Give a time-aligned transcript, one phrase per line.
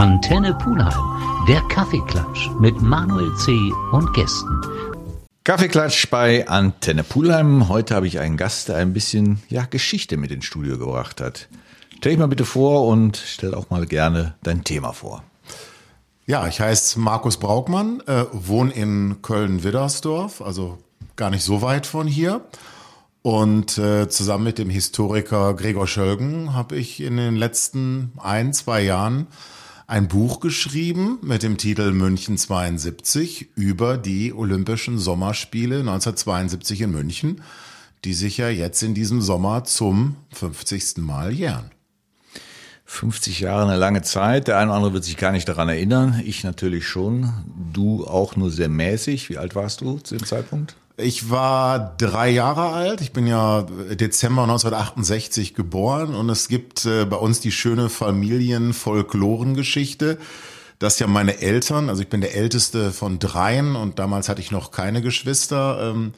[0.00, 3.52] Antenne Pulheim, der Kaffeeklatsch mit Manuel C.
[3.92, 4.58] und Gästen.
[5.44, 7.68] Kaffeeklatsch bei Antenne Pulheim.
[7.68, 11.48] Heute habe ich einen Gast, der ein bisschen ja, Geschichte mit ins Studio gebracht hat.
[11.98, 15.22] Stell dich mal bitte vor und stell auch mal gerne dein Thema vor.
[16.24, 20.78] Ja, ich heiße Markus Braukmann, äh, wohne in Köln-Widdersdorf, also
[21.16, 22.40] gar nicht so weit von hier.
[23.20, 28.80] Und äh, zusammen mit dem Historiker Gregor Schölgen habe ich in den letzten ein, zwei
[28.80, 29.26] Jahren
[29.90, 37.42] ein Buch geschrieben mit dem Titel München 72 über die Olympischen Sommerspiele 1972 in München,
[38.04, 40.98] die sich ja jetzt in diesem Sommer zum 50.
[40.98, 41.72] Mal jähren.
[42.84, 44.46] 50 Jahre eine lange Zeit.
[44.46, 46.22] Der eine oder andere wird sich gar nicht daran erinnern.
[46.24, 47.32] Ich natürlich schon.
[47.72, 49.28] Du auch nur sehr mäßig.
[49.28, 50.76] Wie alt warst du zu dem Zeitpunkt?
[51.02, 53.00] Ich war drei Jahre alt.
[53.00, 60.18] Ich bin ja Dezember 1968 geboren und es gibt äh, bei uns die schöne Familienfolklorengeschichte,
[60.78, 64.50] dass ja meine Eltern, also ich bin der älteste von dreien und damals hatte ich
[64.50, 66.12] noch keine Geschwister, ähm,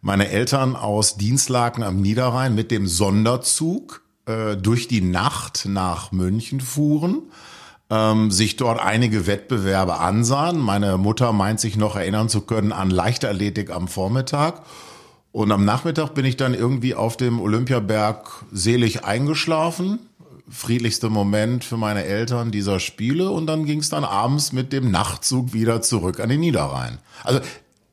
[0.00, 6.60] meine Eltern aus Dienstlaken am Niederrhein mit dem Sonderzug äh, durch die Nacht nach München
[6.60, 7.22] fuhren
[7.90, 10.58] ähm, sich dort einige Wettbewerbe ansahen.
[10.58, 14.62] Meine Mutter meint sich noch erinnern zu können an Leichtathletik am Vormittag.
[15.32, 20.00] Und am Nachmittag bin ich dann irgendwie auf dem Olympiaberg selig eingeschlafen.
[20.50, 23.30] Friedlichster Moment für meine Eltern dieser Spiele.
[23.30, 26.98] Und dann ging es dann abends mit dem Nachtzug wieder zurück an den Niederrhein.
[27.22, 27.40] Also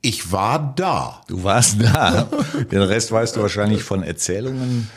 [0.02, 1.22] ich war da.
[1.28, 2.30] Du warst da.
[2.72, 4.90] Den Rest weißt du wahrscheinlich von Erzählungen.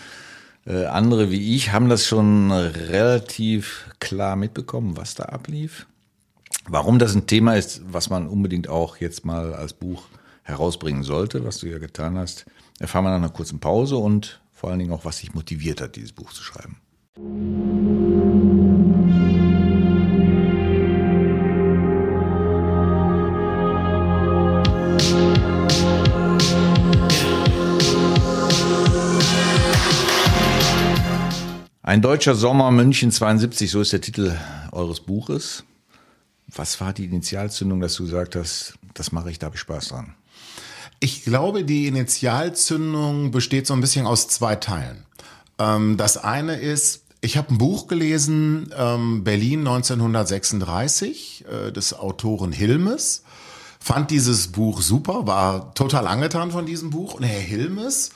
[0.69, 5.87] Äh, andere wie ich haben das schon relativ klar mitbekommen, was da ablief.
[6.69, 10.05] Warum das ein Thema ist, was man unbedingt auch jetzt mal als Buch
[10.43, 12.45] herausbringen sollte, was du ja getan hast,
[12.79, 15.97] erfahren wir nach einer kurzen Pause und vor allen Dingen auch, was dich motiviert hat,
[15.97, 16.77] dieses Buch zu schreiben.
[31.89, 34.37] Ein deutscher Sommer München 72, so ist der Titel
[34.73, 35.65] eures Buches.
[36.55, 39.89] Was war die Initialzündung, dass du gesagt hast, das mache ich, da habe ich Spaß
[39.89, 40.15] dran?
[41.01, 45.07] Ich glaube, die Initialzündung besteht so ein bisschen aus zwei Teilen.
[45.59, 52.53] Ähm, das eine ist, ich habe ein Buch gelesen, ähm, Berlin 1936, äh, des Autoren
[52.53, 53.23] Hilmes.
[53.81, 57.15] Fand dieses Buch super, war total angetan von diesem Buch.
[57.15, 58.11] Und Herr Hilmes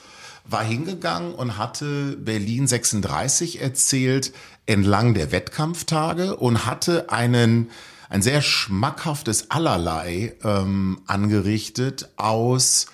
[0.45, 4.33] war hingegangen und hatte Berlin 36 erzählt
[4.65, 7.69] entlang der Wettkampftage und hatte einen
[8.09, 12.85] ein sehr schmackhaftes Allerlei ähm, angerichtet aus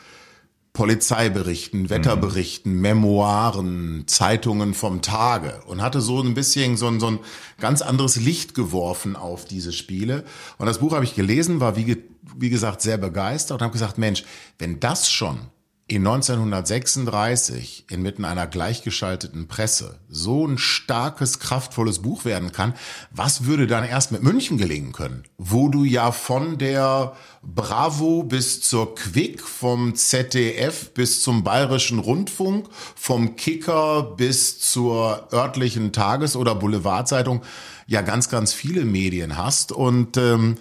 [0.71, 2.81] Polizeiberichten, Wetterberichten, mhm.
[2.81, 7.19] Memoiren, Zeitungen vom Tage und hatte so ein bisschen so ein, so ein
[7.59, 10.23] ganz anderes Licht geworfen auf diese Spiele.
[10.57, 12.01] Und das Buch habe ich gelesen, war wie,
[12.37, 14.23] wie gesagt sehr begeistert und habe gesagt, Mensch,
[14.57, 15.39] wenn das schon
[15.89, 22.75] in 1936 inmitten einer gleichgeschalteten Presse so ein starkes, kraftvolles Buch werden kann,
[23.09, 25.23] was würde dann erst mit München gelingen können?
[25.39, 32.69] Wo du ja von der Bravo bis zur Quick, vom ZDF bis zum Bayerischen Rundfunk,
[32.95, 37.41] vom Kicker bis zur örtlichen Tages- oder Boulevardzeitung
[37.87, 40.57] ja ganz, ganz viele Medien hast und ähm,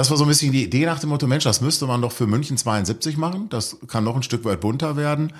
[0.00, 2.10] das war so ein bisschen die Idee nach dem Motto, Mensch, das müsste man doch
[2.10, 3.50] für München 72 machen.
[3.50, 5.34] Das kann noch ein Stück weit bunter werden.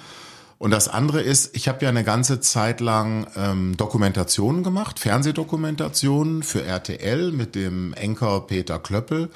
[0.59, 6.43] Und das andere ist, ich habe ja eine ganze Zeit lang ähm, Dokumentationen gemacht, Fernsehdokumentationen
[6.43, 9.31] für RTL mit dem Enker Peter Klöppel,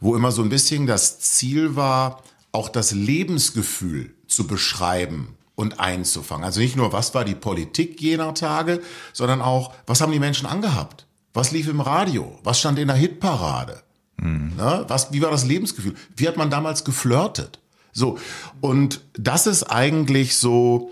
[0.00, 2.22] wo immer so ein bisschen das Ziel war,
[2.52, 6.44] auch das Lebensgefühl zu beschreiben und einzufangen.
[6.44, 8.80] Also nicht nur, was war die Politik jener Tage,
[9.12, 11.08] sondern auch, was haben die Menschen angehabt?
[11.34, 12.38] Was lief im Radio?
[12.44, 13.82] Was stand in der Hitparade?
[14.22, 14.52] Mhm.
[14.56, 15.94] Na, was, wie war das Lebensgefühl?
[16.16, 17.58] Wie hat man damals geflirtet?
[17.92, 18.18] So.
[18.60, 20.90] Und das ist eigentlich so,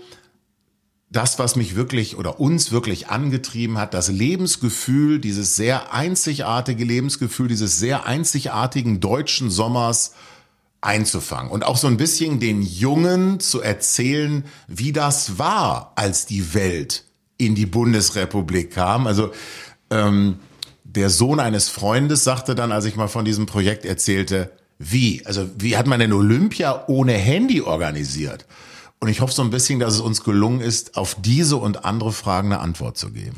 [1.09, 7.49] das, was mich wirklich oder uns wirklich angetrieben hat, das Lebensgefühl, dieses sehr einzigartige Lebensgefühl,
[7.49, 10.13] dieses sehr einzigartigen deutschen Sommers
[10.79, 16.53] einzufangen und auch so ein bisschen den Jungen zu erzählen, wie das war, als die
[16.53, 17.03] Welt
[17.37, 19.05] in die Bundesrepublik kam.
[19.05, 19.31] Also
[19.89, 20.39] ähm,
[20.83, 25.25] der Sohn eines Freundes sagte dann, als ich mal von diesem Projekt erzählte, wie?
[25.25, 28.45] Also wie hat man denn Olympia ohne Handy organisiert?
[28.99, 32.11] Und ich hoffe so ein bisschen, dass es uns gelungen ist, auf diese und andere
[32.11, 33.35] Fragen eine Antwort zu geben.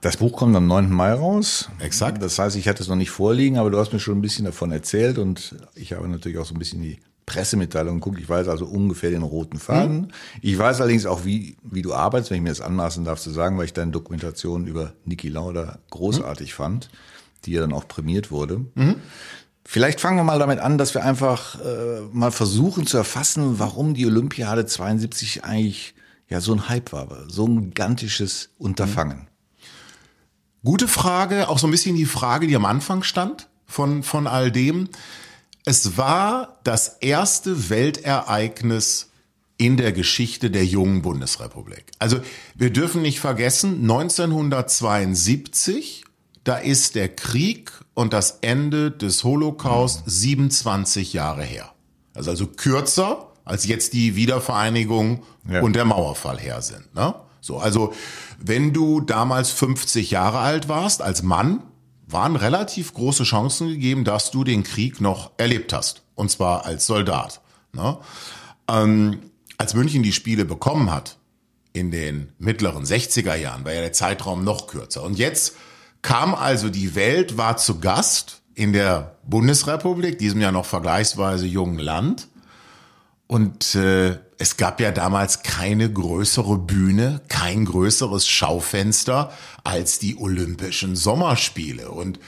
[0.00, 0.90] Das Buch kommt am 9.
[0.90, 1.68] Mai raus.
[1.78, 2.22] Exakt.
[2.22, 4.44] Das heißt, ich hatte es noch nicht vorliegen, aber du hast mir schon ein bisschen
[4.44, 8.20] davon erzählt und ich habe natürlich auch so ein bisschen die Pressemitteilung geguckt.
[8.20, 9.96] Ich weiß also ungefähr den roten Faden.
[9.98, 10.08] Mhm.
[10.40, 13.30] Ich weiß allerdings auch, wie, wie du arbeitest, wenn ich mir das anmaßen darf zu
[13.30, 16.56] sagen, weil ich deine Dokumentation über Niki Lauda großartig mhm.
[16.56, 16.90] fand.
[17.44, 18.64] die ja dann auch prämiert wurde.
[18.74, 18.96] Mhm.
[19.64, 23.94] Vielleicht fangen wir mal damit an, dass wir einfach äh, mal versuchen zu erfassen, warum
[23.94, 25.94] die Olympiade 72 eigentlich
[26.28, 29.26] ja so ein Hype war, so ein gigantisches Unterfangen.
[30.64, 34.50] Gute Frage, auch so ein bisschen die Frage, die am Anfang stand von, von all
[34.52, 34.88] dem.
[35.66, 39.10] Es war das erste Weltereignis
[39.58, 41.84] in der Geschichte der jungen Bundesrepublik.
[41.98, 42.20] Also
[42.54, 46.06] wir dürfen nicht vergessen, 1972
[46.46, 51.72] da ist der Krieg und das Ende des Holocaust 27 Jahre her.
[52.14, 55.60] Also, also kürzer, als jetzt die Wiedervereinigung ja.
[55.60, 56.94] und der Mauerfall her sind.
[56.94, 57.16] Ne?
[57.40, 57.92] So, also
[58.38, 61.64] wenn du damals 50 Jahre alt warst, als Mann,
[62.06, 66.02] waren relativ große Chancen gegeben, dass du den Krieg noch erlebt hast.
[66.14, 67.40] Und zwar als Soldat.
[67.72, 67.98] Ne?
[68.68, 69.20] Ähm,
[69.58, 71.18] als München die Spiele bekommen hat,
[71.72, 75.02] in den mittleren 60er Jahren, war ja der Zeitraum noch kürzer.
[75.02, 75.56] Und jetzt
[76.00, 81.78] kam also die Welt, war zu Gast in der Bundesrepublik, diesem ja noch vergleichsweise jungen
[81.78, 82.28] Land.
[83.26, 89.32] Und äh, es gab ja damals keine größere Bühne, kein größeres Schaufenster
[89.64, 91.90] als die Olympischen Sommerspiele.
[91.90, 92.20] Und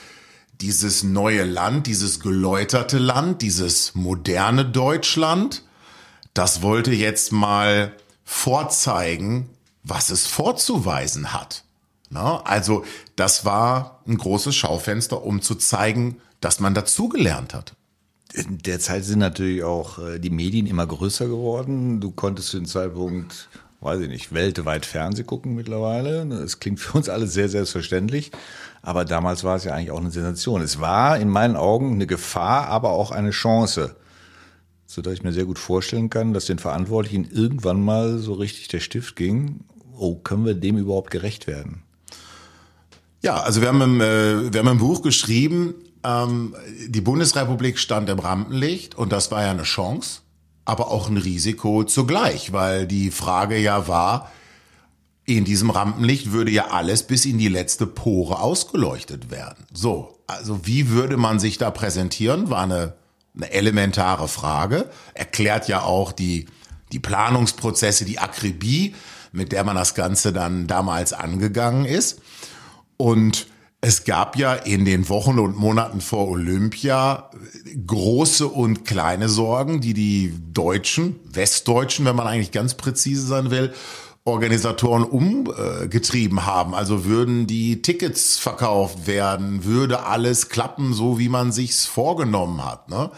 [0.60, 5.62] dieses neue Land, dieses geläuterte Land, dieses moderne Deutschland,
[6.34, 7.92] das wollte jetzt mal
[8.24, 9.50] vorzeigen,
[9.84, 11.64] was es vorzuweisen hat.
[12.10, 12.84] Na, also
[13.16, 17.74] das war ein großes Schaufenster, um zu zeigen, dass man dazugelernt hat.
[18.32, 22.00] In der Zeit sind natürlich auch äh, die Medien immer größer geworden.
[22.00, 23.48] Du konntest zu dem Zeitpunkt,
[23.80, 26.26] weiß ich nicht, weltweit Fernseh gucken mittlerweile.
[26.26, 28.30] Das klingt für uns alle sehr selbstverständlich.
[28.82, 30.60] Aber damals war es ja eigentlich auch eine Sensation.
[30.60, 33.96] Es war in meinen Augen eine Gefahr, aber auch eine Chance.
[34.86, 38.80] Sodass ich mir sehr gut vorstellen kann, dass den Verantwortlichen irgendwann mal so richtig der
[38.80, 39.60] Stift ging.
[39.96, 41.82] Oh, können wir dem überhaupt gerecht werden?
[43.22, 45.74] Ja, also wir haben im, äh, wir haben im Buch geschrieben,
[46.04, 46.54] ähm,
[46.86, 50.20] die Bundesrepublik stand im Rampenlicht und das war ja eine Chance,
[50.64, 54.30] aber auch ein Risiko zugleich, weil die Frage ja war,
[55.24, 59.66] in diesem Rampenlicht würde ja alles bis in die letzte Pore ausgeleuchtet werden.
[59.72, 62.94] So, also wie würde man sich da präsentieren, war eine,
[63.36, 66.46] eine elementare Frage, erklärt ja auch die,
[66.92, 68.94] die Planungsprozesse, die Akribie,
[69.32, 72.20] mit der man das Ganze dann damals angegangen ist.
[72.96, 73.48] Und
[73.80, 77.30] es gab ja in den Wochen und Monaten vor Olympia
[77.86, 83.72] große und kleine Sorgen, die die Deutschen, Westdeutschen, wenn man eigentlich ganz präzise sein will,
[84.24, 86.74] Organisatoren umgetrieben haben.
[86.74, 92.90] Also würden die Tickets verkauft werden, würde alles klappen, so wie man sich's vorgenommen hat.
[92.90, 93.10] Ne?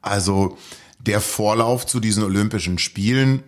[0.00, 0.56] Also
[1.00, 3.42] der Vorlauf zu diesen Olympischen Spielen,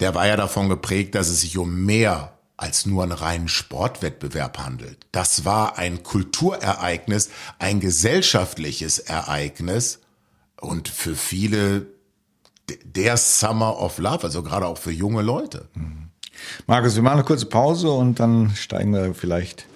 [0.00, 4.58] der war ja davon geprägt, dass es sich um mehr als nur einen reinen Sportwettbewerb
[4.58, 5.06] handelt.
[5.12, 10.00] Das war ein Kulturereignis, ein gesellschaftliches Ereignis
[10.60, 11.86] und für viele
[12.84, 15.68] der Summer of Love, also gerade auch für junge Leute.
[15.74, 16.10] Mhm.
[16.66, 19.66] Markus, wir machen eine kurze Pause und dann steigen wir vielleicht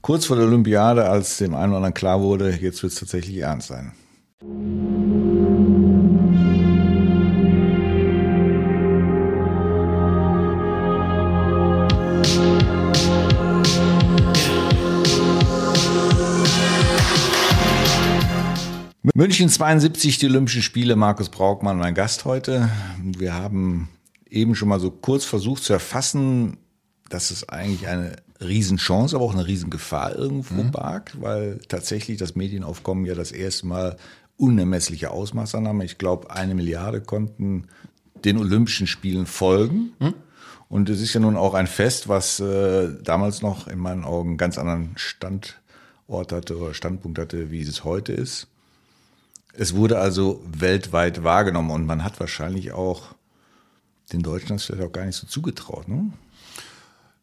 [0.00, 3.36] kurz vor der Olympiade, als dem einen oder anderen klar wurde, jetzt wird es tatsächlich
[3.36, 3.92] ernst sein.
[19.12, 20.96] München 72, die Olympischen Spiele.
[20.96, 22.70] Markus Braukmann, mein Gast heute.
[23.02, 23.90] Wir haben
[24.30, 26.56] eben schon mal so kurz versucht zu erfassen,
[27.10, 30.70] dass es eigentlich eine Riesenchance, aber auch eine Riesengefahr irgendwo mhm.
[30.70, 33.98] barg, weil tatsächlich das Medienaufkommen ja das erste Mal
[34.38, 35.82] unermessliche Ausmaße nahm.
[35.82, 37.66] Ich glaube, eine Milliarde konnten
[38.24, 39.92] den Olympischen Spielen folgen.
[39.98, 40.14] Mhm.
[40.70, 44.38] Und es ist ja nun auch ein Fest, was äh, damals noch in meinen Augen
[44.38, 48.48] ganz anderen Standort hatte oder Standpunkt hatte, wie es heute ist.
[49.56, 53.14] Es wurde also weltweit wahrgenommen und man hat wahrscheinlich auch
[54.12, 55.88] den Deutschen das vielleicht auch gar nicht so zugetraut.
[55.88, 56.10] Ne?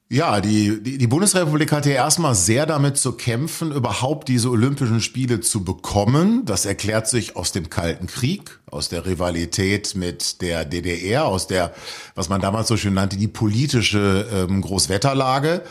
[0.10, 5.00] Ja, die, die, die Bundesrepublik hatte ja erstmal sehr damit zu kämpfen, überhaupt diese Olympischen
[5.00, 6.44] Spiele zu bekommen.
[6.44, 11.74] Das erklärt sich aus dem Kalten Krieg, aus der Rivalität mit der DDR, aus der,
[12.14, 15.62] was man damals so schön nannte, die politische ähm, Großwetterlage.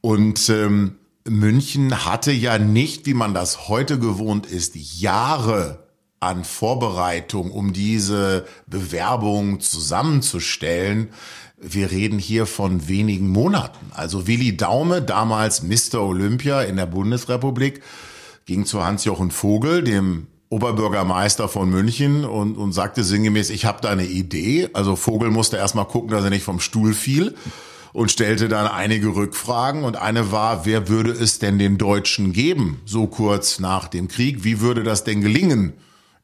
[0.00, 0.96] Und ähm,
[1.28, 5.85] München hatte ja nicht, wie man das heute gewohnt ist, Jahre
[6.20, 11.08] an Vorbereitung, um diese Bewerbung zusammenzustellen.
[11.60, 13.92] Wir reden hier von wenigen Monaten.
[13.94, 16.00] Also Willi Daume, damals Mr.
[16.00, 17.82] Olympia in der Bundesrepublik,
[18.44, 23.90] ging zu Hans-Jochen Vogel, dem Oberbürgermeister von München und, und sagte sinngemäß, ich habe da
[23.90, 24.68] eine Idee.
[24.72, 27.34] Also Vogel musste erstmal gucken, dass er nicht vom Stuhl fiel.
[27.92, 32.82] und stellte dann einige Rückfragen und eine war, wer würde es denn den Deutschen geben,
[32.84, 34.44] so kurz nach dem Krieg?
[34.44, 35.72] Wie würde das denn gelingen?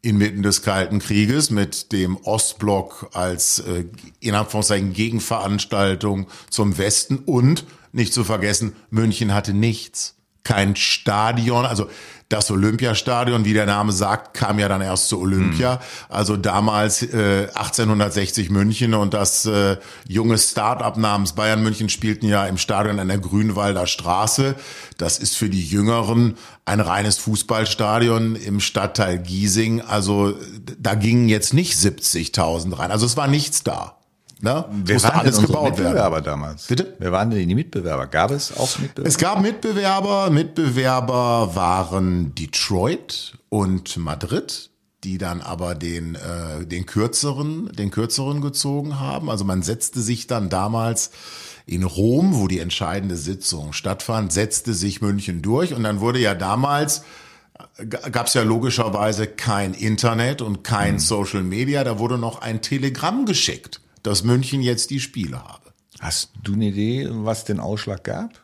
[0.03, 3.85] Inmitten des Kalten Krieges mit dem Ostblock als äh,
[4.21, 10.17] in Anführungszeichen Gegenveranstaltung zum Westen und nicht zu vergessen, München hatte nichts.
[10.45, 11.89] Kein Stadion, also
[12.33, 15.75] das Olympiastadion, wie der Name sagt, kam ja dann erst zu Olympia.
[15.75, 15.79] Mhm.
[16.09, 19.77] Also damals äh, 1860 München und das äh,
[20.09, 24.55] junge Start-up namens Bayern München spielten ja im Stadion an der Grünwalder Straße.
[24.99, 29.81] Das ist für die Jüngeren ein reines Fußballstadion im Stadtteil Giesing.
[29.81, 30.35] Also
[30.79, 32.91] da gingen jetzt nicht 70.000 rein.
[32.91, 34.02] Also es war nichts da.
[34.43, 34.65] Ne?
[34.73, 36.25] Wer musste alles gebaut Mitbewerber werden.
[36.25, 36.67] damals?
[36.67, 36.97] Bitte?
[36.99, 38.09] Wer waren denn die Mitbewerber?
[38.09, 39.09] Gab es auch Mitbewerber?
[39.09, 40.31] Es gab Mitbewerber.
[40.31, 44.71] Mitbewerber waren Detroit und Madrid,
[45.05, 49.31] die dann aber den äh, den kürzeren den kürzeren gezogen haben.
[49.31, 51.13] Also man setzte sich dann damals
[51.65, 56.35] in Rom, wo die entscheidende Sitzung stattfand, setzte sich München durch und dann wurde ja
[56.35, 57.05] damals
[57.89, 60.99] gab es ja logischerweise kein Internet und kein mhm.
[60.99, 65.73] Social Media, da wurde noch ein Telegramm geschickt dass München jetzt die Spiele habe.
[66.01, 68.41] Hast du eine Idee, was den Ausschlag gab?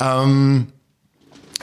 [0.00, 0.68] Ähm,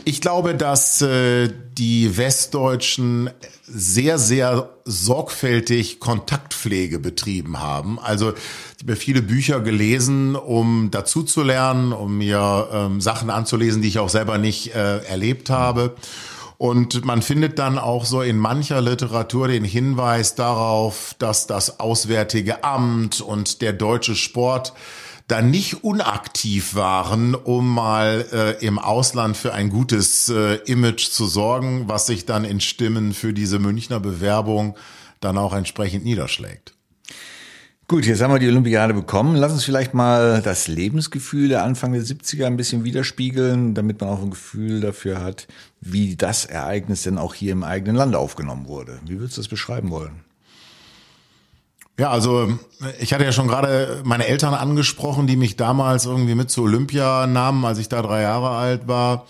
[0.06, 3.30] ich glaube, dass äh, die Westdeutschen
[3.66, 8.00] sehr, sehr sorgfältig Kontaktpflege betrieben haben.
[8.00, 13.82] Also ich habe viele Bücher gelesen, um dazu zu lernen, um mir ähm, Sachen anzulesen,
[13.82, 15.96] die ich auch selber nicht äh, erlebt habe.
[16.64, 22.64] Und man findet dann auch so in mancher Literatur den Hinweis darauf, dass das Auswärtige
[22.64, 24.72] Amt und der deutsche Sport
[25.28, 31.26] da nicht unaktiv waren, um mal äh, im Ausland für ein gutes äh, Image zu
[31.26, 34.78] sorgen, was sich dann in Stimmen für diese Münchner Bewerbung
[35.20, 36.73] dann auch entsprechend niederschlägt.
[37.90, 39.36] Gut, jetzt haben wir die Olympiade bekommen.
[39.36, 44.10] Lass uns vielleicht mal das Lebensgefühl der Anfang der 70er ein bisschen widerspiegeln, damit man
[44.10, 45.48] auch ein Gefühl dafür hat,
[45.82, 49.00] wie das Ereignis denn auch hier im eigenen Land aufgenommen wurde.
[49.06, 50.22] Wie würdest du das beschreiben wollen?
[52.00, 52.58] Ja, also
[53.00, 57.28] ich hatte ja schon gerade meine Eltern angesprochen, die mich damals irgendwie mit zur Olympia
[57.28, 59.28] nahmen, als ich da drei Jahre alt war.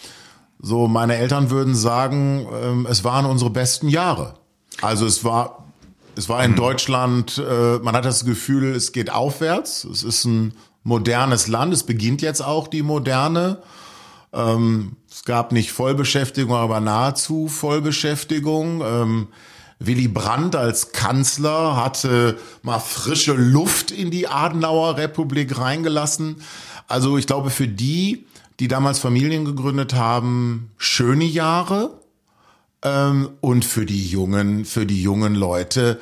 [0.60, 4.36] So, meine Eltern würden sagen, ähm, es waren unsere besten Jahre.
[4.82, 5.63] Also es war
[6.16, 6.56] es war in mhm.
[6.58, 9.84] Deutschland, äh, man hat das Gefühl, es geht aufwärts.
[9.84, 10.54] Es ist ein
[10.84, 11.74] modernes Land.
[11.74, 13.60] Es beginnt jetzt auch die Moderne.
[14.34, 18.82] Ähm, es gab nicht Vollbeschäftigung, aber nahezu Vollbeschäftigung.
[18.82, 19.28] Ähm,
[19.80, 26.38] Willy Brandt als Kanzler hatte mal frische Luft in die Adenauer Republik reingelassen.
[26.88, 28.26] Also ich glaube, für die,
[28.60, 32.00] die damals Familien gegründet haben, schöne Jahre.
[32.84, 36.00] Ähm, und für die jungen, für die jungen Leute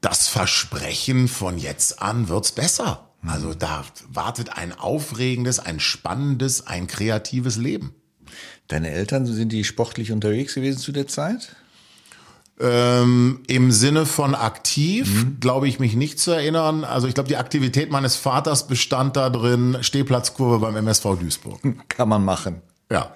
[0.00, 3.08] das Versprechen von jetzt an wird's besser.
[3.26, 7.94] Also da wartet ein aufregendes, ein spannendes, ein kreatives Leben.
[8.68, 11.56] Deine Eltern sind die sportlich unterwegs gewesen zu der Zeit?
[12.60, 15.40] Ähm, Im Sinne von aktiv mhm.
[15.40, 16.84] glaube ich mich nicht zu erinnern.
[16.84, 21.60] Also ich glaube, die Aktivität meines Vaters bestand da drin, Stehplatzkurve beim MSV Duisburg.
[21.88, 22.62] Kann man machen.
[22.94, 23.12] Ja.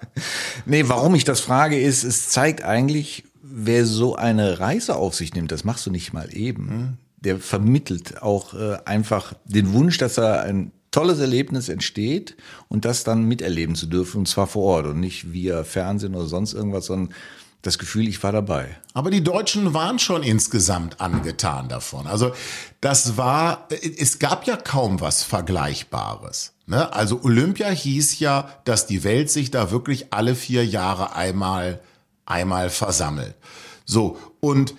[0.66, 5.34] Nee, warum ich das frage, ist, es zeigt eigentlich, wer so eine Reise auf sich
[5.34, 6.98] nimmt, das machst du nicht mal eben.
[7.16, 12.36] Der vermittelt auch äh, einfach den Wunsch, dass da ein tolles Erlebnis entsteht
[12.68, 16.26] und das dann miterleben zu dürfen, und zwar vor Ort und nicht via Fernsehen oder
[16.26, 17.14] sonst irgendwas, sondern
[17.68, 18.76] das Gefühl, ich war dabei.
[18.94, 22.06] Aber die Deutschen waren schon insgesamt angetan davon.
[22.06, 22.32] Also
[22.80, 26.54] das war, es gab ja kaum was Vergleichbares.
[26.66, 26.92] Ne?
[26.92, 31.80] Also Olympia hieß ja, dass die Welt sich da wirklich alle vier Jahre einmal,
[32.26, 33.34] einmal versammelt.
[33.84, 34.74] So, und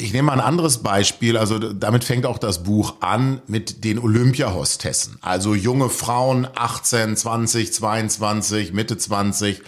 [0.00, 3.98] ich nehme mal ein anderes Beispiel, also damit fängt auch das Buch an mit den
[3.98, 5.18] Olympia-Hostessen.
[5.20, 9.62] Also junge Frauen, 18, 20, 22, Mitte 20,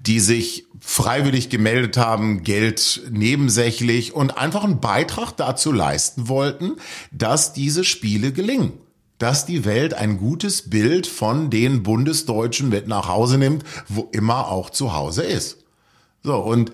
[0.00, 6.76] die sich freiwillig gemeldet haben, Geld nebensächlich und einfach einen Beitrag dazu leisten wollten,
[7.12, 8.72] dass diese Spiele gelingen
[9.18, 14.48] dass die Welt ein gutes Bild von den Bundesdeutschen mit nach Hause nimmt, wo immer
[14.48, 15.64] auch zu Hause ist.
[16.22, 16.70] So, und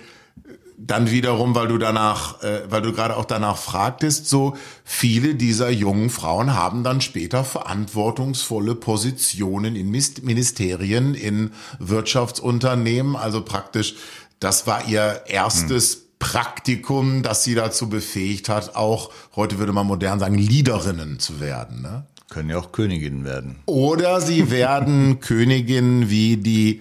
[0.86, 5.70] dann wiederum, weil du danach, äh, weil du gerade auch danach fragtest, so viele dieser
[5.70, 13.94] jungen Frauen haben dann später verantwortungsvolle Positionen in Ministerien, in Wirtschaftsunternehmen, also praktisch,
[14.40, 16.00] das war ihr erstes hm.
[16.18, 21.82] Praktikum, das sie dazu befähigt hat, auch, heute würde man modern sagen, Leaderinnen zu werden.
[21.82, 22.06] Ne?
[22.30, 23.56] Können ja auch Königinnen werden.
[23.66, 26.80] Oder sie werden Königinnen wie die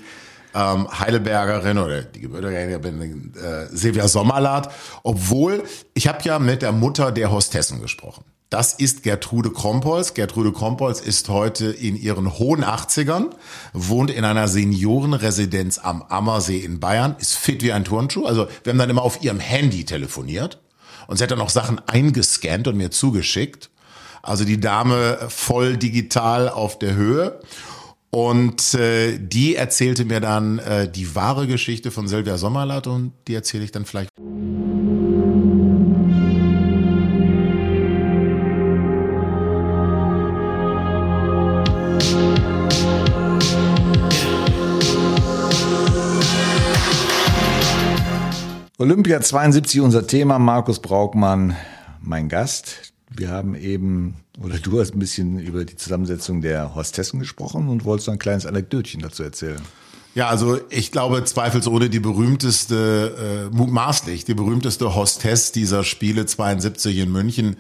[0.54, 4.72] ähm, Heidelbergerin oder die gebürtige äh, Silvia Sommerlath,
[5.04, 8.24] obwohl ich habe ja mit der Mutter der Hostessen gesprochen.
[8.52, 10.14] Das ist Gertrude Krompolz.
[10.14, 13.28] Gertrude Krompolz ist heute in ihren hohen 80ern,
[13.72, 18.26] wohnt in einer Seniorenresidenz am Ammersee in Bayern, ist fit wie ein Turnschuh.
[18.26, 20.60] Also wir haben dann immer auf ihrem Handy telefoniert
[21.08, 23.70] und sie hat dann auch Sachen eingescannt und mir zugeschickt.
[24.22, 27.40] Also die Dame voll digital auf der Höhe.
[28.14, 33.34] Und äh, die erzählte mir dann äh, die wahre Geschichte von Silvia Sommerlath und die
[33.34, 34.10] erzähle ich dann vielleicht.
[48.78, 50.38] Olympia 72, unser Thema.
[50.38, 51.56] Markus Braukmann,
[52.02, 52.91] mein Gast.
[53.14, 57.84] Wir haben eben, oder du hast ein bisschen über die Zusammensetzung der Hostessen gesprochen und
[57.84, 59.62] wolltest ein kleines Anekdötchen dazu erzählen.
[60.16, 66.98] Ja, also ich glaube zweifelsohne die berühmteste, äh, mutmaßlich die berühmteste Hostess dieser Spiele 72
[66.98, 67.58] in München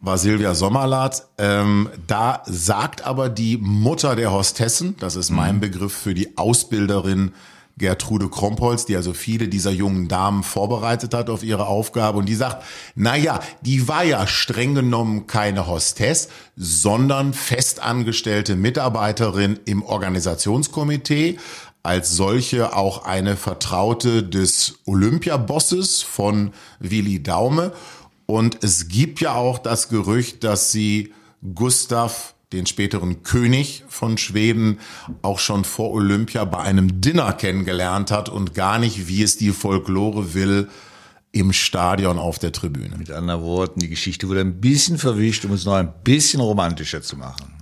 [0.00, 1.26] war Silvia Sommerlath.
[1.38, 5.60] Ähm, da sagt aber die Mutter der Hostessen, das ist mein mhm.
[5.60, 7.32] Begriff für die Ausbilderin
[7.78, 12.34] Gertrude Krompholz, die also viele dieser jungen Damen vorbereitet hat auf ihre Aufgabe und die
[12.34, 21.38] sagt, na ja, die war ja streng genommen keine Hostess, sondern festangestellte Mitarbeiterin im Organisationskomitee,
[21.82, 27.72] als solche auch eine Vertraute des Olympiabosses von Willi Daume.
[28.26, 31.14] Und es gibt ja auch das Gerücht, dass sie
[31.54, 34.80] Gustav den späteren König von Schweden,
[35.22, 39.50] auch schon vor Olympia bei einem Dinner kennengelernt hat und gar nicht, wie es die
[39.50, 40.68] Folklore will,
[41.30, 42.96] im Stadion auf der Tribüne.
[42.96, 47.02] Mit anderen Worten, die Geschichte wurde ein bisschen verwischt, um es noch ein bisschen romantischer
[47.02, 47.57] zu machen.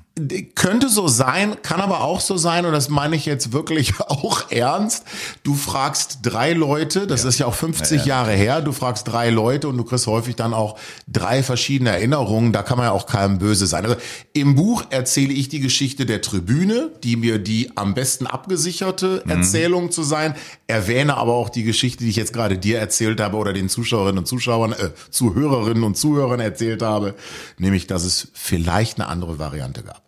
[0.55, 4.51] Könnte so sein, kann aber auch so sein, und das meine ich jetzt wirklich auch
[4.51, 5.05] ernst.
[5.43, 7.29] Du fragst drei Leute, das ja.
[7.29, 8.05] ist ja auch 50 ja, ja.
[8.07, 12.55] Jahre her, du fragst drei Leute und du kriegst häufig dann auch drei verschiedene Erinnerungen,
[12.55, 13.85] da kann man ja auch keinem böse sein.
[13.85, 13.97] Also
[14.33, 19.31] im Buch erzähle ich die Geschichte der Tribüne, die mir die am besten abgesicherte mhm.
[19.31, 20.35] Erzählung zu sein,
[20.67, 24.21] erwähne aber auch die Geschichte, die ich jetzt gerade dir erzählt habe oder den Zuschauerinnen
[24.21, 27.15] und Zuschauern, äh, Zuhörerinnen und Zuhörern erzählt habe,
[27.59, 30.06] nämlich, dass es vielleicht eine andere Variante gab.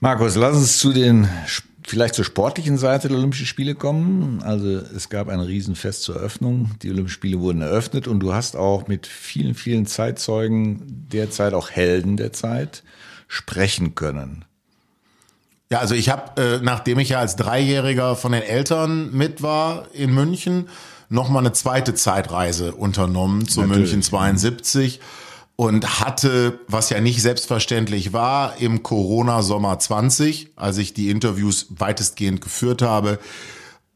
[0.00, 1.26] Markus, lass uns zu den
[1.86, 4.42] vielleicht zur sportlichen Seite der Olympischen Spiele kommen.
[4.42, 6.72] Also es gab ein Riesenfest zur Eröffnung.
[6.82, 11.70] Die Olympischen Spiele wurden eröffnet und du hast auch mit vielen, vielen Zeitzeugen derzeit auch
[11.70, 12.82] Helden der Zeit
[13.26, 14.44] sprechen können.
[15.70, 19.86] Ja, also ich habe, äh, nachdem ich ja als Dreijähriger von den Eltern mit war
[19.94, 20.68] in München,
[21.08, 23.92] noch mal eine zweite Zeitreise unternommen zu Natürlich.
[23.92, 24.98] München 72.
[24.98, 25.25] Mhm
[25.56, 32.42] und hatte, was ja nicht selbstverständlich war, im Corona-Sommer 20, als ich die Interviews weitestgehend
[32.42, 33.18] geführt habe,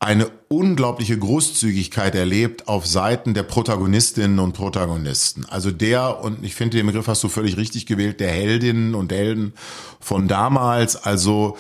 [0.03, 5.45] eine unglaubliche Großzügigkeit erlebt auf Seiten der Protagonistinnen und Protagonisten.
[5.45, 9.13] Also der, und ich finde den Begriff hast du völlig richtig gewählt, der Heldinnen und
[9.13, 9.53] Helden
[10.01, 10.97] von damals.
[10.97, 11.59] Also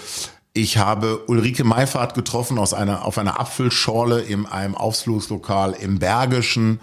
[0.54, 6.80] ich habe Ulrike Meifert getroffen aus einer, auf einer Apfelschorle in einem Ausflugslokal im Bergischen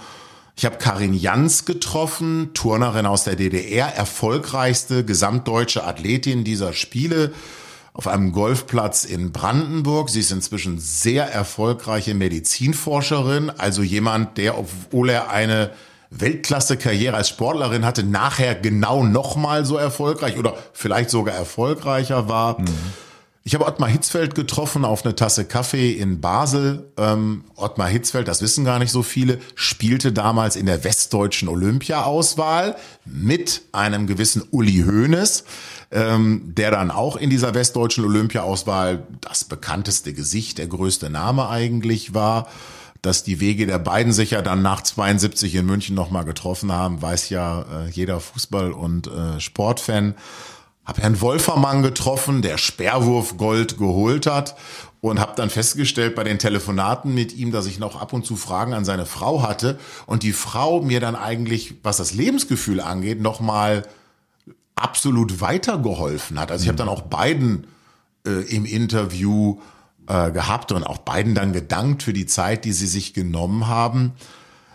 [0.57, 7.31] ich habe Karin Jans getroffen, Turnerin aus der DDR, erfolgreichste gesamtdeutsche Athletin dieser Spiele
[7.93, 10.09] auf einem Golfplatz in Brandenburg.
[10.09, 15.71] Sie ist inzwischen sehr erfolgreiche Medizinforscherin, also jemand, der, obwohl er eine
[16.09, 22.61] Weltklasse-Karriere als Sportlerin hatte, nachher genau nochmal so erfolgreich oder vielleicht sogar erfolgreicher war.
[22.61, 22.67] Mhm.
[23.47, 26.91] Ich habe Ottmar Hitzfeld getroffen auf eine Tasse Kaffee in Basel.
[26.97, 32.75] Ähm, Ottmar Hitzfeld, das wissen gar nicht so viele, spielte damals in der westdeutschen Olympia-Auswahl
[33.05, 35.45] mit einem gewissen Uli Hoeneß,
[35.91, 42.13] ähm, der dann auch in dieser westdeutschen Olympia-Auswahl das bekannteste Gesicht, der größte Name eigentlich
[42.13, 42.49] war.
[43.01, 47.01] Dass die Wege der beiden sich ja dann nach 72 in München nochmal getroffen haben,
[47.01, 50.15] weiß ja äh, jeder Fußball- und äh, Sportfan
[50.87, 54.55] habe Herrn Wolfermann getroffen, der Sperrwurf Gold geholt hat
[55.01, 58.37] und habe dann festgestellt bei den Telefonaten mit ihm, dass ich noch ab und zu
[58.37, 63.21] Fragen an seine Frau hatte und die Frau mir dann eigentlich, was das Lebensgefühl angeht,
[63.21, 63.83] noch mal
[64.75, 66.51] absolut weitergeholfen hat.
[66.51, 67.67] Also ich habe dann auch beiden
[68.25, 69.59] äh, im Interview
[70.07, 74.13] äh, gehabt und auch beiden dann gedankt für die Zeit, die sie sich genommen haben.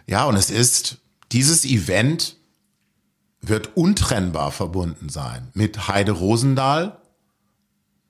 [0.07, 0.98] Ja, und es ist
[1.31, 2.37] dieses Event
[3.43, 6.99] wird untrennbar verbunden sein mit Heide Rosendahl,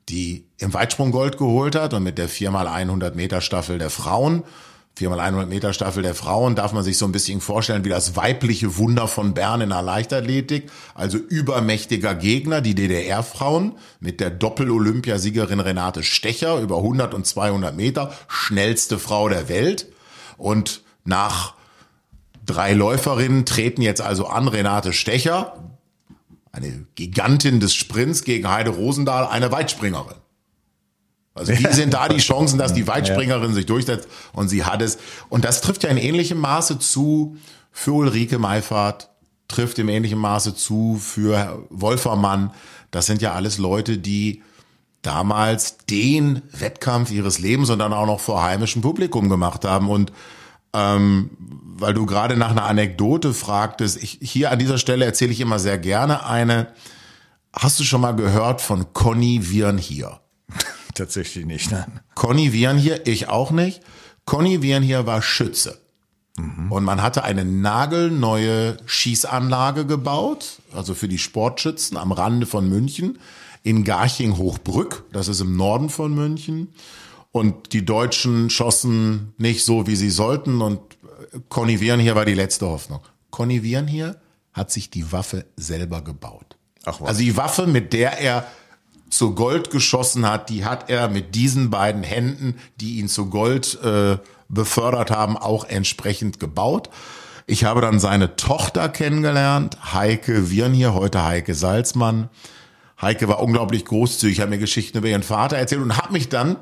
[0.08, 4.44] die im Weitsprung Gold geholt hat und mit der 4x100 Meter Staffel der Frauen
[4.94, 8.14] viermal 100 Meter Staffel der Frauen darf man sich so ein bisschen vorstellen wie das
[8.16, 10.70] weibliche Wunder von Bern in der Leichtathletik.
[10.94, 18.12] Also übermächtiger Gegner, die DDR-Frauen mit der Doppel-Olympiasiegerin Renate Stecher über 100 und 200 Meter,
[18.28, 19.86] schnellste Frau der Welt.
[20.36, 21.54] Und nach
[22.44, 25.70] drei Läuferinnen treten jetzt also an Renate Stecher,
[26.52, 30.16] eine Gigantin des Sprints gegen Heide Rosendahl, eine Weitspringerin.
[31.34, 34.98] Also wie sind da die Chancen, dass die Weitspringerin sich durchsetzt und sie hat es.
[35.30, 37.38] Und das trifft ja in ähnlichem Maße zu
[37.70, 39.08] für Ulrike Meifert,
[39.48, 42.52] trifft im ähnlichen Maße zu für Wolfermann.
[42.90, 44.42] Das sind ja alles Leute, die
[45.00, 49.88] damals den Wettkampf ihres Lebens und dann auch noch vor heimischem Publikum gemacht haben.
[49.88, 50.12] Und
[50.72, 55.40] ähm, weil du gerade nach einer Anekdote fragtest, ich, hier an dieser Stelle erzähle ich
[55.40, 56.68] immer sehr gerne eine.
[57.52, 60.20] Hast du schon mal gehört von Conny Wirn hier?
[60.94, 62.00] Tatsächlich nicht, nein.
[62.14, 63.82] Conny Viren hier, ich auch nicht.
[64.24, 65.78] Conny Viren hier war Schütze.
[66.36, 66.72] Mhm.
[66.72, 73.18] Und man hatte eine nagelneue Schießanlage gebaut, also für die Sportschützen am Rande von München,
[73.62, 76.68] in Garching-Hochbrück, das ist im Norden von München.
[77.32, 80.60] Und die Deutschen schossen nicht so, wie sie sollten.
[80.60, 80.80] Und
[81.48, 83.00] Conny Viren hier war die letzte Hoffnung.
[83.30, 84.16] Conny Viren hier
[84.52, 86.56] hat sich die Waffe selber gebaut.
[86.84, 87.08] Ach, was?
[87.08, 88.46] Also die Waffe, mit der er
[89.08, 93.78] zu Gold geschossen hat, die hat er mit diesen beiden Händen, die ihn zu Gold
[93.82, 94.18] äh,
[94.48, 96.90] befördert haben, auch entsprechend gebaut.
[97.46, 102.28] Ich habe dann seine Tochter kennengelernt, Heike Wirn hier, heute Heike Salzmann.
[103.00, 106.56] Heike war unglaublich großzügig, hat mir Geschichten über ihren Vater erzählt und hat mich dann,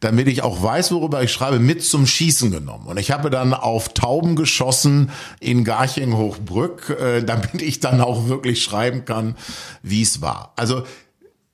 [0.00, 2.86] damit ich auch weiß, worüber ich schreibe, mit zum Schießen genommen.
[2.86, 8.62] Und ich habe dann auf Tauben geschossen in Garching-Hochbrück, äh, damit ich dann auch wirklich
[8.62, 9.36] schreiben kann,
[9.82, 10.52] wie es war.
[10.56, 10.84] Also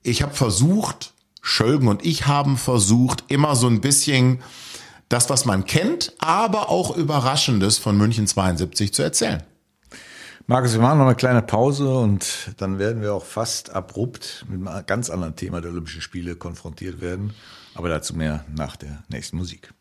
[0.03, 4.41] ich habe versucht, Schölgen und ich haben versucht, immer so ein bisschen
[5.09, 9.43] das, was man kennt, aber auch Überraschendes von München 72 zu erzählen.
[10.47, 14.67] Markus, wir machen noch eine kleine Pause und dann werden wir auch fast abrupt mit
[14.67, 17.33] einem ganz anderen Thema der Olympischen Spiele konfrontiert werden.
[17.75, 19.73] Aber dazu mehr nach der nächsten Musik.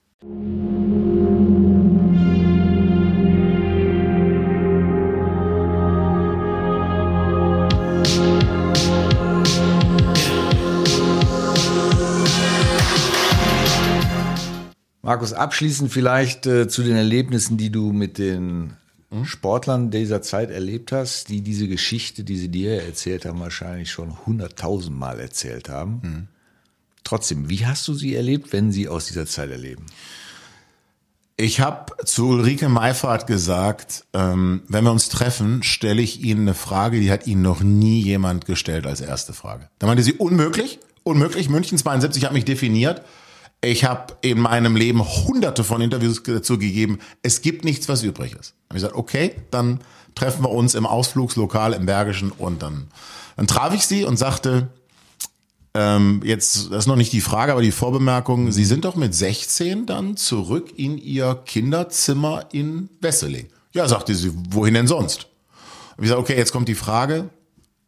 [15.04, 18.74] Markus, abschließend vielleicht äh, zu den Erlebnissen, die du mit den
[19.24, 24.26] Sportlern dieser Zeit erlebt hast, die diese Geschichte, die sie dir erzählt haben, wahrscheinlich schon
[24.26, 26.02] hunderttausendmal erzählt haben.
[26.02, 26.28] Mhm.
[27.12, 29.86] Trotzdem, wie hast du sie erlebt, wenn sie aus dieser Zeit erleben?
[31.36, 36.54] Ich habe zu Ulrike Meifert gesagt, ähm, wenn wir uns treffen, stelle ich Ihnen eine
[36.54, 39.68] Frage, die hat Ihnen noch nie jemand gestellt als erste Frage.
[39.80, 43.02] Da meinte sie, unmöglich, unmöglich, München 72 hat mich definiert.
[43.60, 47.00] Ich habe in meinem Leben hunderte von Interviews dazu gegeben.
[47.24, 48.54] Es gibt nichts, was übrig ist.
[48.70, 49.82] Hab ich gesagt, okay, dann
[50.16, 52.88] treffen wir uns im Ausflugslokal im Bergischen und dann,
[53.36, 54.70] dann traf ich sie und sagte,
[55.74, 59.16] ähm, jetzt, das ist noch nicht die Frage, aber die Vorbemerkung, Sie sind doch mit
[59.16, 63.48] 16 dann zurück in Ihr Kinderzimmer in Wesseling.
[63.74, 65.28] Ja, sagte sie, wohin denn sonst?
[65.96, 67.30] Und ich sagte, okay, jetzt kommt die Frage,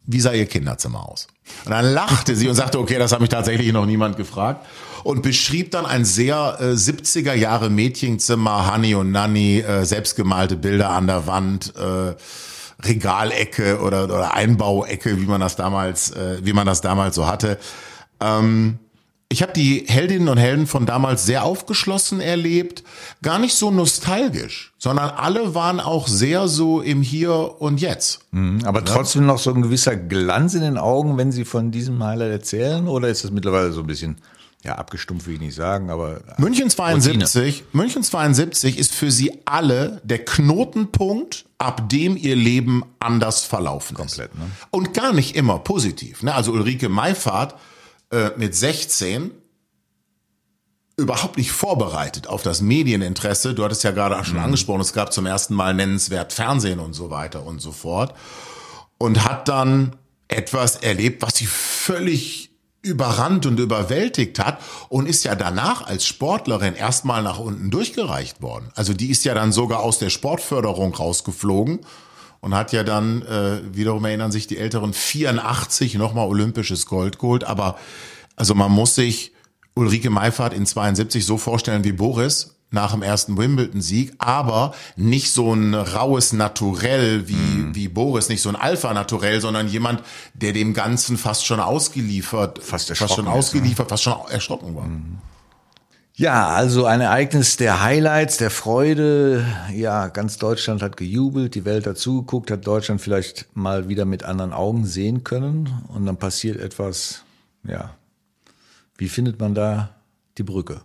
[0.06, 1.26] wie sah Ihr Kinderzimmer aus?
[1.64, 4.64] Und dann lachte sie und sagte, okay, das hat mich tatsächlich noch niemand gefragt
[5.02, 10.90] und beschrieb dann ein sehr äh, 70er Jahre Mädchenzimmer, Honey und Nanny, äh, selbstgemalte Bilder
[10.90, 12.14] an der Wand, äh,
[12.82, 17.58] Regalecke oder, oder Einbauecke, wie man das damals, äh, wie man das damals so hatte.
[18.20, 18.78] Ähm,
[19.28, 22.84] ich habe die Heldinnen und Helden von damals sehr aufgeschlossen erlebt,
[23.22, 28.20] gar nicht so nostalgisch, sondern alle waren auch sehr so im Hier und Jetzt.
[28.30, 32.02] Mhm, aber trotzdem noch so ein gewisser Glanz in den Augen, wenn Sie von diesem
[32.04, 34.18] Highlight erzählen, oder ist das mittlerweile so ein bisschen
[34.64, 36.22] ja, abgestumpft will ich nicht sagen, aber.
[36.38, 37.68] München 72, Routine.
[37.72, 44.32] München 72 ist für sie alle der Knotenpunkt, ab dem ihr Leben anders verlaufen Komplett,
[44.32, 44.38] ist.
[44.38, 44.50] Ne?
[44.70, 46.22] Und gar nicht immer positiv.
[46.22, 46.34] Ne?
[46.34, 47.56] Also Ulrike Meifahrt
[48.10, 49.32] äh, mit 16
[50.96, 53.52] überhaupt nicht vorbereitet auf das Medieninteresse.
[53.52, 54.44] Du hattest ja gerade schon mhm.
[54.44, 58.14] angesprochen, es gab zum ersten Mal nennenswert Fernsehen und so weiter und so fort.
[58.96, 59.96] Und hat dann
[60.28, 62.53] etwas erlebt, was sie völlig
[62.84, 68.70] überrannt und überwältigt hat und ist ja danach als Sportlerin erstmal nach unten durchgereicht worden.
[68.74, 71.80] Also die ist ja dann sogar aus der Sportförderung rausgeflogen
[72.40, 77.44] und hat ja dann, äh, wiederum erinnern sich die Älteren, 84 nochmal olympisches Gold geholt.
[77.44, 77.76] Aber
[78.36, 79.32] also man muss sich
[79.74, 85.54] Ulrike Meifert in 72 so vorstellen wie Boris, nach dem ersten Wimbledon-Sieg, aber nicht so
[85.54, 87.74] ein raues Naturell wie, mhm.
[87.74, 90.02] wie Boris, nicht so ein Alpha-Naturell, sondern jemand,
[90.34, 94.86] der dem Ganzen fast schon ausgeliefert, fast, fast schon ausgeliefert, ist, fast schon erschrocken war.
[94.86, 95.18] Mhm.
[96.16, 99.44] Ja, also ein Ereignis der Highlights, der Freude.
[99.72, 104.22] Ja, ganz Deutschland hat gejubelt, die Welt hat zugeguckt, hat Deutschland vielleicht mal wieder mit
[104.22, 105.68] anderen Augen sehen können.
[105.88, 107.24] Und dann passiert etwas,
[107.64, 107.96] ja.
[108.96, 109.90] Wie findet man da
[110.38, 110.82] die Brücke?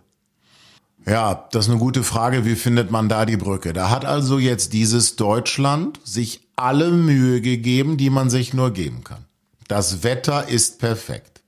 [1.06, 2.44] Ja, das ist eine gute Frage.
[2.44, 3.72] Wie findet man da die Brücke?
[3.72, 9.02] Da hat also jetzt dieses Deutschland sich alle Mühe gegeben, die man sich nur geben
[9.02, 9.24] kann.
[9.66, 11.40] Das Wetter ist perfekt.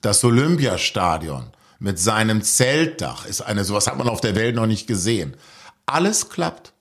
[0.00, 4.86] Das Olympiastadion mit seinem Zeltdach ist eine, sowas hat man auf der Welt noch nicht
[4.86, 5.36] gesehen.
[5.86, 6.72] Alles klappt.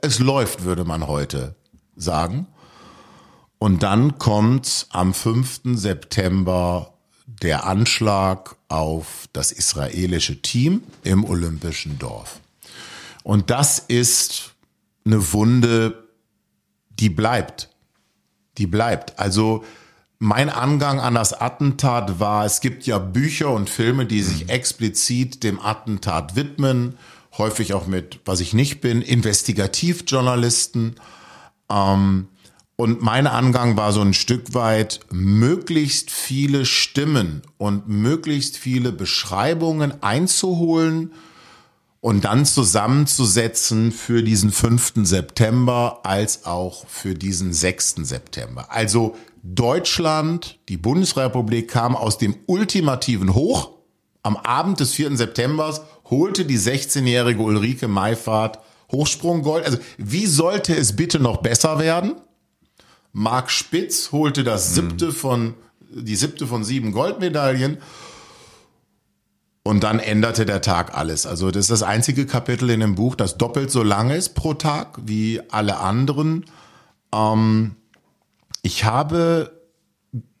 [0.00, 1.54] Es läuft, würde man heute
[1.96, 2.46] sagen.
[3.58, 5.60] Und dann kommt am 5.
[5.74, 6.95] September
[7.26, 12.40] der Anschlag auf das israelische Team im Olympischen Dorf.
[13.22, 14.54] Und das ist
[15.04, 16.08] eine Wunde,
[16.90, 17.70] die bleibt.
[18.58, 19.18] Die bleibt.
[19.18, 19.64] Also
[20.18, 24.50] mein Angang an das Attentat war, es gibt ja Bücher und Filme, die sich mhm.
[24.50, 26.96] explizit dem Attentat widmen,
[27.36, 30.94] häufig auch mit, was ich nicht bin, Investigativjournalisten.
[31.68, 32.28] Ähm,
[32.76, 40.02] und mein Angang war so ein Stück weit, möglichst viele Stimmen und möglichst viele Beschreibungen
[40.02, 41.12] einzuholen
[42.00, 44.92] und dann zusammenzusetzen für diesen 5.
[45.04, 47.96] September als auch für diesen 6.
[48.02, 48.70] September.
[48.70, 53.70] Also Deutschland, die Bundesrepublik kam aus dem ultimativen Hoch.
[54.22, 55.16] Am Abend des 4.
[55.16, 58.58] September holte die 16-jährige Ulrike Meifahrt
[58.92, 59.64] Hochsprunggold.
[59.64, 62.16] Also wie sollte es bitte noch besser werden?
[63.18, 65.54] Marc Spitz holte das siebte von,
[65.88, 67.78] die siebte von sieben Goldmedaillen.
[69.62, 71.24] Und dann änderte der Tag alles.
[71.24, 74.52] Also das ist das einzige Kapitel in dem Buch, das doppelt so lang ist pro
[74.52, 76.44] Tag wie alle anderen.
[77.10, 77.76] Ähm,
[78.60, 79.62] ich habe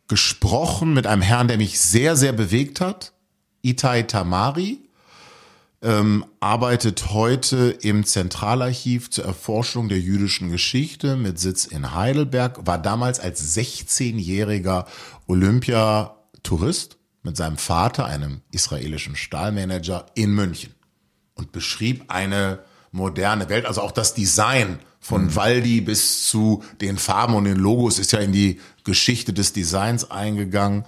[0.06, 3.14] gesprochen mit einem Herrn, der mich sehr, sehr bewegt hat.
[3.62, 4.85] Itai Tamari
[5.82, 12.78] ähm, arbeitet heute im Zentralarchiv zur Erforschung der jüdischen Geschichte mit Sitz in Heidelberg, war
[12.78, 14.86] damals als 16-jähriger
[15.26, 20.74] Olympiatourist mit seinem Vater, einem israelischen Stahlmanager, in München
[21.34, 22.60] und beschrieb eine
[22.90, 25.36] moderne Welt, also auch das Design von mhm.
[25.36, 30.10] Waldi bis zu den Farben und den Logos ist ja in die Geschichte des Designs
[30.10, 30.84] eingegangen.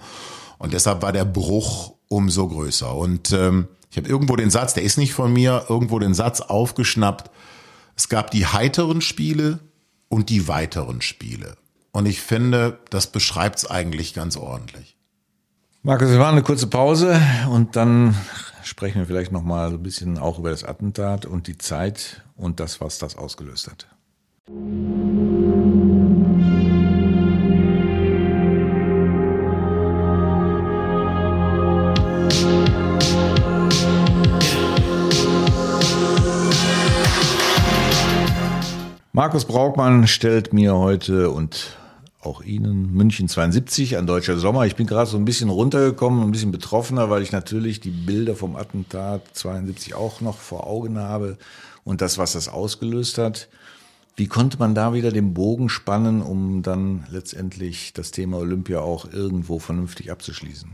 [0.57, 2.93] Und deshalb war der Bruch umso größer.
[2.93, 6.41] Und ähm, ich habe irgendwo den Satz, der ist nicht von mir, irgendwo den Satz
[6.41, 7.31] aufgeschnappt.
[7.95, 9.59] Es gab die heiteren Spiele
[10.07, 11.57] und die weiteren Spiele.
[11.91, 14.95] Und ich finde, das beschreibt es eigentlich ganz ordentlich.
[15.81, 18.15] Markus, wir machen eine kurze Pause und dann
[18.63, 22.59] sprechen wir vielleicht noch mal ein bisschen auch über das Attentat und die Zeit und
[22.59, 23.87] das, was das ausgelöst hat.
[39.29, 41.77] Markus Braukmann stellt mir heute und
[42.19, 44.65] auch Ihnen München 72, ein deutscher Sommer.
[44.65, 48.35] Ich bin gerade so ein bisschen runtergekommen, ein bisschen betroffener, weil ich natürlich die Bilder
[48.35, 51.37] vom Attentat 72 auch noch vor Augen habe
[51.83, 53.49] und das, was das ausgelöst hat.
[54.15, 59.13] Wie konnte man da wieder den Bogen spannen, um dann letztendlich das Thema Olympia auch
[59.13, 60.71] irgendwo vernünftig abzuschließen?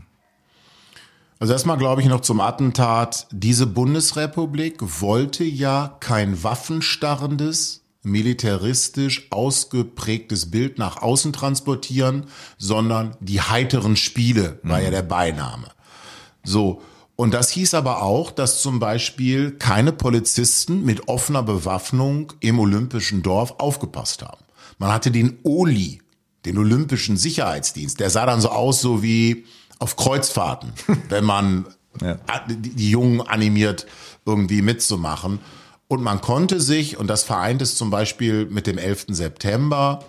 [1.40, 3.26] Also erstmal glaube ich noch zum Attentat.
[3.32, 13.96] Diese Bundesrepublik wollte ja kein waffenstarrendes, militaristisch ausgeprägtes Bild nach außen transportieren, sondern die heiteren
[13.96, 14.92] Spiele war ja mhm.
[14.92, 15.70] der Beiname.
[16.44, 16.82] So.
[17.16, 23.22] Und das hieß aber auch, dass zum Beispiel keine Polizisten mit offener Bewaffnung im Olympischen
[23.22, 24.44] Dorf aufgepasst haben.
[24.78, 26.02] Man hatte den OLI,
[26.44, 29.46] den Olympischen Sicherheitsdienst, der sah dann so aus, so wie
[29.78, 30.72] auf Kreuzfahrten,
[31.08, 31.66] wenn man
[32.02, 32.18] ja.
[32.48, 33.86] die Jungen animiert,
[34.26, 35.40] irgendwie mitzumachen.
[35.88, 39.06] Und man konnte sich, und das vereint es zum Beispiel mit dem 11.
[39.08, 40.04] September,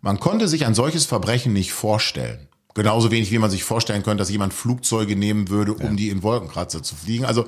[0.00, 2.48] man konnte sich ein solches Verbrechen nicht vorstellen.
[2.74, 5.92] Genauso wenig, wie man sich vorstellen könnte, dass jemand Flugzeuge nehmen würde, um ja.
[5.92, 7.26] die in Wolkenkratzer zu fliegen.
[7.26, 7.46] Also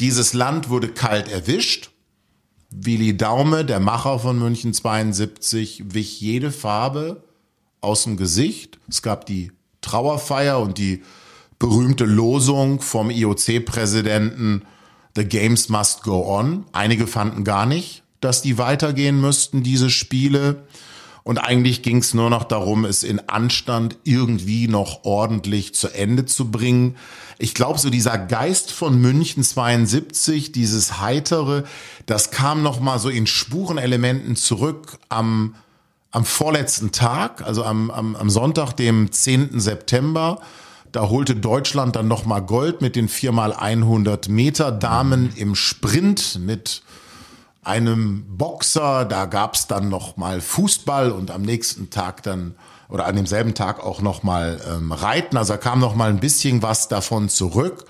[0.00, 1.90] dieses Land wurde kalt erwischt.
[2.70, 7.24] Willi Daume, der Macher von München 72, wich jede Farbe
[7.80, 8.78] aus dem Gesicht.
[8.88, 11.02] Es gab die Trauerfeier und die
[11.58, 14.62] berühmte Losung vom IOC-Präsidenten,
[15.16, 16.66] The Games must go on.
[16.72, 20.64] Einige fanden gar nicht, dass die weitergehen müssten, diese Spiele.
[21.24, 26.24] Und eigentlich ging es nur noch darum, es in Anstand irgendwie noch ordentlich zu Ende
[26.24, 26.96] zu bringen.
[27.38, 31.64] Ich glaube, so dieser Geist von München 72, dieses heitere,
[32.06, 35.56] das kam noch mal so in Spurenelementen zurück am
[36.12, 39.60] am vorletzten Tag, also am, am, am Sonntag, dem 10.
[39.60, 40.40] September.
[40.96, 46.80] Da holte Deutschland dann nochmal Gold mit den 4x100 Meter Damen im Sprint mit
[47.62, 49.04] einem Boxer.
[49.04, 52.54] Da gab's dann nochmal Fußball und am nächsten Tag dann
[52.88, 55.36] oder an demselben Tag auch nochmal ähm, Reiten.
[55.36, 57.84] Also da kam nochmal ein bisschen was davon zurück.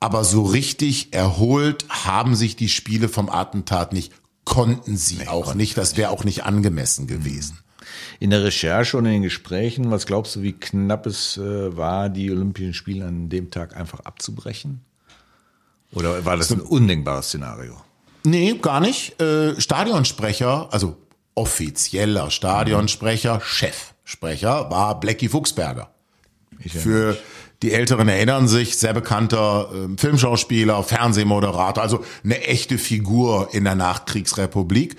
[0.00, 4.12] Aber so richtig erholt haben sich die Spiele vom Attentat nicht,
[4.44, 5.78] konnten sie nee, auch nicht.
[5.78, 7.60] Das wäre auch nicht angemessen gewesen
[8.20, 12.08] in der Recherche und in den Gesprächen, was glaubst du, wie knapp es äh, war,
[12.08, 14.80] die Olympischen Spiele an dem Tag einfach abzubrechen?
[15.92, 17.76] Oder war das ein undenkbares Szenario?
[18.24, 19.20] Nee, gar nicht.
[19.20, 20.96] Äh, Stadionsprecher, also
[21.34, 23.42] offizieller Stadionsprecher, mhm.
[23.42, 25.90] Chefsprecher, war Blackie Fuchsberger.
[26.68, 27.16] Für
[27.62, 33.74] die Älteren erinnern sich, sehr bekannter äh, Filmschauspieler, Fernsehmoderator, also eine echte Figur in der
[33.74, 34.96] Nachkriegsrepublik.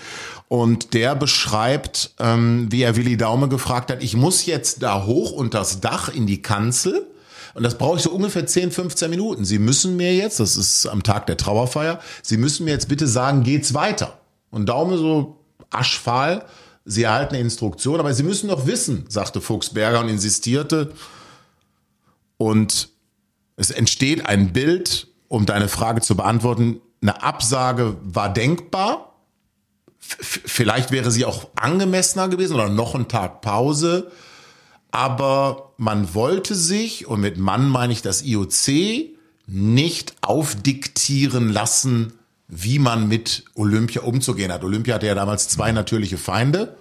[0.48, 5.32] Und der beschreibt, ähm, wie er Willi Daume gefragt hat, ich muss jetzt da hoch
[5.32, 7.08] unter das Dach in die Kanzel.
[7.56, 9.46] Und das brauche ich so ungefähr 10, 15 Minuten.
[9.46, 13.08] Sie müssen mir jetzt, das ist am Tag der Trauerfeier, Sie müssen mir jetzt bitte
[13.08, 14.20] sagen, geht's weiter?
[14.52, 15.40] Und Daume so
[15.72, 16.46] aschfahl,
[16.84, 20.92] Sie erhalten eine Instruktion, aber Sie müssen doch wissen, sagte Fuchsberger und insistierte.
[22.38, 22.90] Und
[23.56, 26.82] es entsteht ein Bild, um deine Frage zu beantworten.
[27.02, 29.05] Eine Absage war denkbar,
[30.08, 34.12] Vielleicht wäre sie auch angemessener gewesen oder noch ein Tag Pause.
[34.92, 39.16] Aber man wollte sich, und mit Mann meine ich das IOC,
[39.48, 42.14] nicht aufdiktieren lassen,
[42.48, 44.64] wie man mit Olympia umzugehen hat.
[44.64, 46.78] Olympia hatte ja damals zwei natürliche Feinde.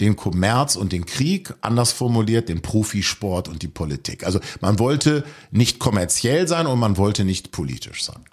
[0.00, 4.24] Den Kommerz und den Krieg, anders formuliert, den Profisport und die Politik.
[4.24, 8.24] Also man wollte nicht kommerziell sein und man wollte nicht politisch sein.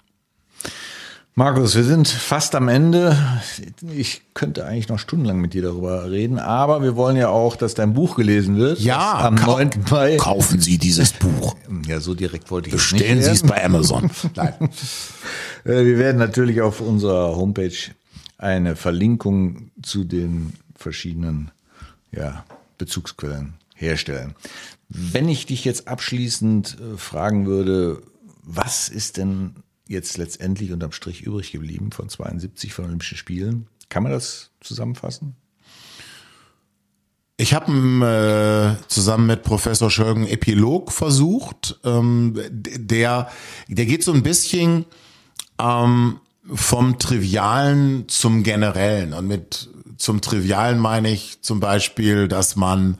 [1.38, 3.16] Markus, wir sind fast am Ende.
[3.94, 7.74] Ich könnte eigentlich noch stundenlang mit dir darüber reden, aber wir wollen ja auch, dass
[7.74, 8.80] dein Buch gelesen wird.
[8.80, 9.70] Ja, am 9.
[9.88, 10.16] Mai.
[10.16, 11.54] Kaufen Sie dieses Buch.
[11.86, 14.10] Ja, so direkt wollte ich Bestellen Sie es bei Amazon.
[14.34, 14.54] Nein.
[15.64, 17.76] Äh, wir werden natürlich auf unserer Homepage
[18.38, 21.50] eine Verlinkung zu den verschiedenen
[22.12, 22.44] ja,
[22.78, 24.34] Bezugsquellen herstellen.
[24.88, 28.02] Wenn ich dich jetzt abschließend äh, fragen würde,
[28.44, 29.56] was ist denn
[29.88, 33.66] jetzt letztendlich unterm Strich übrig geblieben von 72 von Olympischen Spielen?
[33.88, 35.34] Kann man das zusammenfassen?
[37.40, 41.78] Ich habe äh, zusammen mit Professor Schörgen Epilog versucht.
[41.84, 43.30] Ähm, der,
[43.68, 44.86] der geht so ein bisschen
[45.60, 46.18] ähm,
[46.52, 49.12] vom Trivialen zum Generellen.
[49.12, 52.98] Und mit zum Trivialen meine ich zum Beispiel, dass man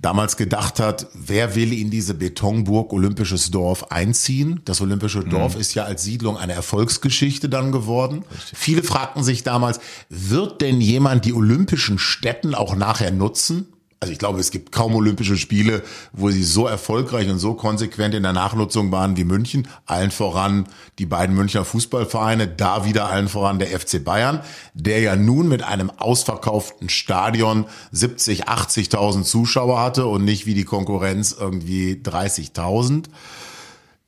[0.00, 4.60] damals gedacht hat, wer will in diese Betonburg Olympisches Dorf einziehen?
[4.64, 5.30] Das Olympische mhm.
[5.30, 8.24] Dorf ist ja als Siedlung eine Erfolgsgeschichte dann geworden.
[8.32, 8.58] Richtig.
[8.58, 13.66] Viele fragten sich damals, wird denn jemand die olympischen Stätten auch nachher nutzen?
[14.00, 15.82] Also ich glaube, es gibt kaum Olympische Spiele,
[16.12, 19.66] wo sie so erfolgreich und so konsequent in der Nachnutzung waren wie München.
[19.86, 20.68] Allen voran
[21.00, 24.40] die beiden Münchner Fußballvereine, da wieder allen voran der FC Bayern,
[24.72, 30.64] der ja nun mit einem ausverkauften Stadion 70, 80.000 Zuschauer hatte und nicht wie die
[30.64, 33.06] Konkurrenz irgendwie 30.000.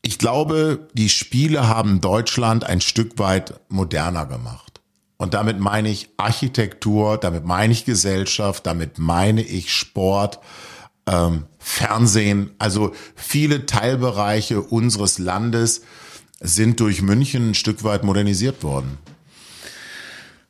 [0.02, 4.69] Ich glaube, die Spiele haben Deutschland ein Stück weit moderner gemacht.
[5.20, 10.40] Und damit meine ich Architektur, damit meine ich Gesellschaft, damit meine ich Sport,
[11.06, 12.52] ähm, Fernsehen.
[12.56, 15.82] Also viele Teilbereiche unseres Landes
[16.40, 18.96] sind durch München ein Stück weit modernisiert worden.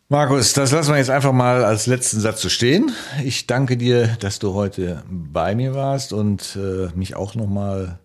[0.08, 2.92] Markus, das lassen wir jetzt einfach mal als letzten Satz so stehen.
[3.24, 7.98] Ich danke dir, dass du heute bei mir warst und äh, mich auch nochmal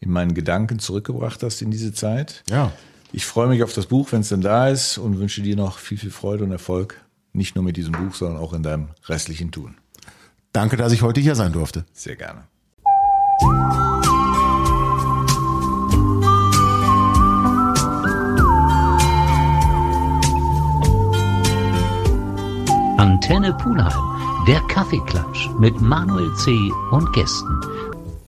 [0.00, 2.42] in meinen Gedanken zurückgebracht hast in diese Zeit.
[2.50, 2.72] Ja.
[3.12, 5.78] Ich freue mich auf das Buch, wenn es denn da ist und wünsche dir noch
[5.78, 7.00] viel, viel Freude und Erfolg.
[7.32, 9.76] Nicht nur mit diesem Buch, sondern auch in deinem restlichen Tun.
[10.52, 11.84] Danke, dass ich heute hier sein durfte.
[11.92, 12.42] Sehr gerne.
[22.96, 26.50] Antenne Pulheim, der Kaffeeklatsch mit Manuel C.
[26.90, 27.60] und Gästen